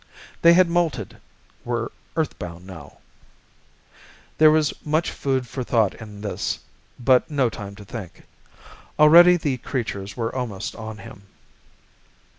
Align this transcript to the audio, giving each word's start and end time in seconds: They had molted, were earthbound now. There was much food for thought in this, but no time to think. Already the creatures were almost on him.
They 0.41 0.53
had 0.53 0.67
molted, 0.67 1.17
were 1.63 1.91
earthbound 2.15 2.65
now. 2.65 2.97
There 4.39 4.49
was 4.49 4.73
much 4.83 5.11
food 5.11 5.45
for 5.47 5.63
thought 5.63 5.93
in 5.93 6.21
this, 6.21 6.57
but 6.99 7.29
no 7.29 7.51
time 7.51 7.75
to 7.75 7.85
think. 7.85 8.23
Already 8.97 9.37
the 9.37 9.57
creatures 9.57 10.17
were 10.17 10.33
almost 10.33 10.75
on 10.75 10.97
him. 10.97 11.27